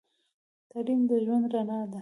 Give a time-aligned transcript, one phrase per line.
[0.71, 1.89] تعليم د ژوند رڼا ده.